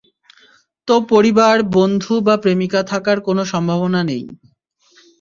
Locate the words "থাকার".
2.91-3.17